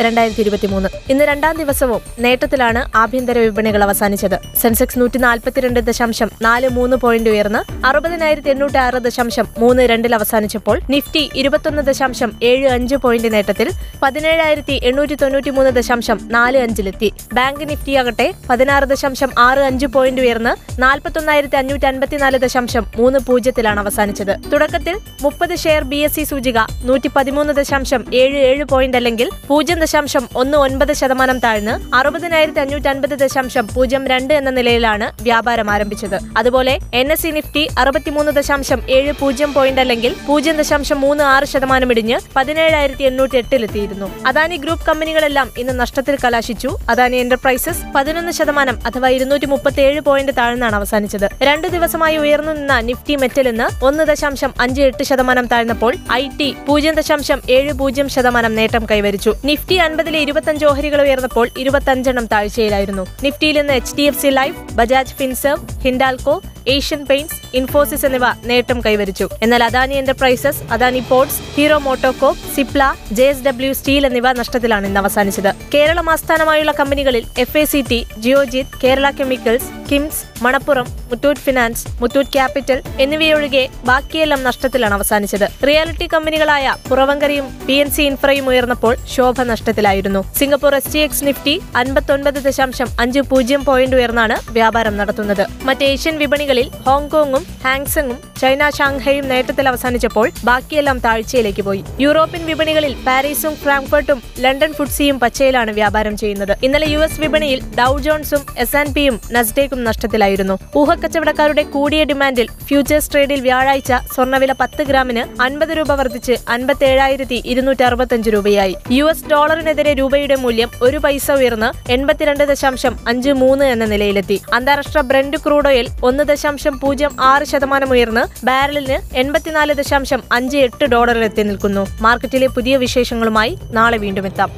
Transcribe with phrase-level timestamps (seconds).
[0.00, 4.40] രണ്ടായിരത്തി ഇരുപത്തി മൂന്ന് ഇന്ന് രണ്ടാം ദിവസവും നേട്ടത്തിലാണ് ആഭ്യന്തര വിപണികൾ അവസാനിച്ചത്.
[4.62, 10.80] സെൻസെക്സ് നൂറ്റി നാൽപ്പത്തിരണ്ട് ദശാംശം നാല് മൂന്ന് പോയിന്റ് ഉയർന്ന് അറുപതിനായിരത്തി എണ്ണൂറ്റി ആറ് ദശാംശം മൂന്ന് രണ്ടിൽ അവസാനിച്ചപ്പോൾ
[10.90, 13.70] നിഫ്റ്റി ഇരുപത്തൊന്ന് ദശാംശം ഏഴ് അഞ്ച് പോയിന്റ് നേട്ടത്തിൽ
[14.02, 17.12] പതിനേഴായിരത്തി എണ്ണൂറ്റി തൊണ്ണൂറ്റി മൂന്ന് ദശാംശം നാല് അഞ്ചിലെത്തി.
[17.32, 23.80] ബാങ്ക് നിഫ്റ്റി ആകട്ടെ പതിനാറ് ദശാംശം ആറ് അഞ്ച് പോയിന്റ് ഉയർന്ന് നാൽപ്പത്തൊന്നായിരത്തി അഞ്ഞൂറ്റി അൻപത്തിനാല് ദശാംശം മൂന്ന് പൂജ്യത്തിലാണ്
[23.80, 24.52] അവസാനിച്ചത്.
[24.52, 29.78] തുടക്കത്തിൽ മുപ്പത് ഷെയർ ബി എസ് സി സൂചിക നൂറ്റി പതിമൂന്ന് ദശാംശം ഏഴ് ഏഴ് പോയിന്റ് അല്ലെങ്കിൽ പൂജ്യം
[29.86, 36.18] ദശാംശം ഒന്ന് ഒൻപത് ശതമാനം താഴ്ന്ന് അറുപതിനായിരത്തി അഞ്ഞൂറ്റി അൻപത് ദശാംശം പൂജ്യം രണ്ട് എന്ന നിലയിലാണ് വ്യാപാരം ആരംഭിച്ചത്.
[36.36, 41.44] അതുപോലെ എൻ എസ് സി നിഫ്റ്റി അറുപത്തിമൂന്ന് ദശാംശം ഏഴ് പൂജ്യം പോയിന്റ് അല്ലെങ്കിൽ പൂജ്യം ദശാംശം മൂന്ന് ആറ്
[41.44, 46.70] ശതമാനം ഇടിഞ്ഞ് പതിനേഴായിരത്തി എണ്ണൂറ്റി എട്ടിലെത്തിയിരുന്നു അദാനി ഗ്രൂപ്പ് കമ്പനികളെല്ലാം ഇന്ന് നഷ്ടത്തിൽ കലാശിച്ചു.
[46.90, 51.28] അദാനി എന്റർപ്രൈസസ് പതിനൊന്ന് ശതമാനം അഥവാ ഇരുന്നൂറ്റി മുപ്പത്തി ഏഴ് പോയിന്റ് താഴ്ന്നാണ് അവസാനിച്ചത്.
[51.42, 56.50] രണ്ടു ദിവസമായി ഉയർന്നു നിന്ന നിഫ്റ്റി മെറ്റൽ ഇന്ന് ഒന്ന് ദശാംശം അഞ്ച് എട്ട് ശതമാനം താഴ്ന്നപ്പോൾ ഐ ടി
[56.68, 59.34] പൂജ്യം ദശാംശം ഏഴ് പൂജ്യം ശതമാനം നേട്ടം കൈവരിച്ചു.
[59.44, 63.06] നിഫ്റ്റി അൻപതിലെ ഇരുപത്തഞ്ച് ഓഹരികൾ ഉയർന്നപ്പോൾ ഇരുപത്തഞ്ചെണ്ണം താഴ്ചയിലായിരുന്നു.
[63.24, 66.36] നിഫ്റ്റിയിൽ നിന്ന് H D F C life Bajaj Finserv Hindalco
[66.74, 69.28] Asian Paints Infosys എന്നിവ നേട്ടം കൈവരിച്ചു.
[69.42, 72.82] എന്നാൽ Adani Enterprises Adani Ports Hero MotoCorp Cipla
[73.12, 75.50] J S W steel എന്നിവ നഷ്ടത്തിലാണ് ഇന്ന് അവസാനിച്ചത്.
[75.74, 82.32] കേരളം ആസ്ഥാനമായുള്ള കമ്പനികളിൽ F A C T Geojit Kerala Chemicals KIMS Manappuram Muthoot finance Muthoot
[82.36, 85.46] capital എന്നിവയൊഴികെ ബാക്കിയെല്ലാം നഷ്ടത്തിലാണ് അവസാനിച്ചത്.
[85.68, 90.24] റിയാലിറ്റി കമ്പനികളായ പുറവങ്കരയും പി എൻ സി ഇൻഫ്രയും ഉയർന്നപ്പോൾ Sobha നഷ്ടത്തിലായിരുന്നു.
[90.38, 95.44] Singapore S T X Nifty അൻപത്തൊൻപത് ദശാംശം അഞ്ച് പൂജ്യം പോയിന്റ് ഉയർന്നാണ് വ്യാപാരം നടത്തുന്നത്.
[95.68, 96.18] മറ്റ് ഏഷ്യൻ
[96.56, 101.80] വിപണികളിൽ ഹോങ്കോങ്ങും ഹാങ്സങ്ങും ചൈന ഷാങ്ഹൈയും നേട്ടത്തിൽ അവസാനിച്ചപ്പോൾ ബാക്കിയെല്ലാം താഴ്ചയിലേക്ക് പോയി.
[102.00, 106.52] യൂറോപ്യൻ വിപണികളിൽ പാരീസും ഫ്രാങ്ക്ഫർട്ടും ലണ്ടൻ ഫുഡ്സിയും പച്ചയിലാണ് വ്യാപാരം ചെയ്യുന്നത്.
[106.62, 110.56] ഇന്നലെ യു എസ് വിപണിയിൽ ഡൌ ജോൺസും എസ് ആൻഡ് പിയും നസ്ഡേക്കും നഷ്ടത്തിലായിരുന്നു.
[110.76, 118.30] ഊഹക്കച്ചവടക്കാരുടെ കൂടിയ ഡിമാൻഡിൽ ഫ്യൂച്ചേഴ്സ് ട്രേഡിൽ വ്യാഴാഴ്ച സ്വർണവില പത്ത് ഗ്രാമിന് അൻപത് രൂപ വർദ്ധിച്ച് അൻപത്തേഴായിരത്തി ഇരുന്നൂറ്റി അറുപത്തഞ്ച്
[118.30, 118.74] രൂപയായി.
[118.90, 124.40] യു എസ് ഡോളറിനെതിരെ രൂപയുടെ മൂല്യം ഒരു പൈസ ഉയർന്ന് എൺപത്തിരണ്ട് ദശാംശം അഞ്ച് മൂന്ന് എന്ന നിലയിലെത്തി.
[124.54, 126.24] അന്താരാഷ്ട്ര ബ്രണ്ട് ക്രൂഡ് ഓയിൽ ഒന്ന്
[126.54, 131.86] പൂജ്യം ആറ് ശതമാനം ഉയർന്ന് ബാരലിന് എൺപത്തിനാല് ദശാംശം അഞ്ച് എട്ട് ഡോളറിലെത്തി നിൽക്കുന്നു.
[132.00, 134.50] മാർക്കറ്റിലെ പുതിയ വിശേഷങ്ങളുമായി നാളെ വീണ്ടും എത്താം.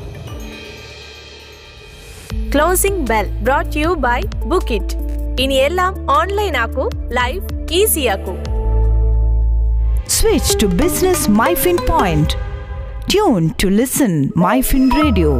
[2.54, 4.94] Closing bell brought you by book it
[5.42, 8.34] ഇനി എല്ലാം ഓൺലൈൻ ആക്കൂ life easy ആക്കൂ.
[10.08, 12.30] Switch to business MyFin point
[13.10, 15.32] tune to listen MyFin Radio.